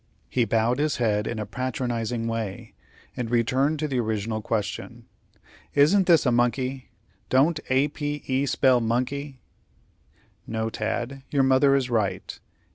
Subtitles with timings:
[0.31, 2.73] He bowed his head in a patronizing way,
[3.15, 5.05] and returned to the original question:
[5.75, 6.89] "Isn't this a monkey?
[7.29, 9.41] Don't A p e spell monkey?"
[10.47, 12.39] "No, Tad; your mother is right.